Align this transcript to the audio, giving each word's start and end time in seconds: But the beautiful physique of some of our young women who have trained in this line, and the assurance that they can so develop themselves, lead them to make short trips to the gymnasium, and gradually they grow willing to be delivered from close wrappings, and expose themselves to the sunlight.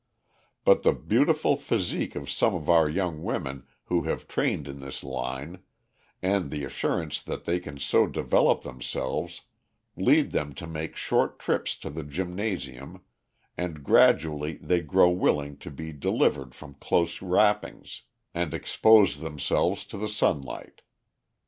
But 0.65 0.81
the 0.81 0.93
beautiful 0.93 1.55
physique 1.55 2.15
of 2.15 2.27
some 2.27 2.55
of 2.55 2.67
our 2.71 2.89
young 2.89 3.21
women 3.21 3.67
who 3.83 4.01
have 4.05 4.27
trained 4.27 4.67
in 4.67 4.79
this 4.79 5.03
line, 5.03 5.61
and 6.23 6.49
the 6.49 6.63
assurance 6.63 7.21
that 7.21 7.45
they 7.45 7.59
can 7.59 7.77
so 7.77 8.07
develop 8.07 8.63
themselves, 8.63 9.41
lead 9.95 10.31
them 10.31 10.55
to 10.55 10.65
make 10.65 10.95
short 10.95 11.37
trips 11.37 11.75
to 11.77 11.91
the 11.91 12.01
gymnasium, 12.03 13.03
and 13.55 13.83
gradually 13.83 14.55
they 14.59 14.79
grow 14.81 15.11
willing 15.11 15.55
to 15.59 15.69
be 15.69 15.93
delivered 15.93 16.55
from 16.55 16.77
close 16.79 17.21
wrappings, 17.21 18.01
and 18.33 18.55
expose 18.55 19.19
themselves 19.19 19.85
to 19.85 19.99
the 19.99 20.09
sunlight. 20.09 20.81